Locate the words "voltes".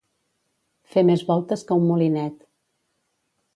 1.27-1.65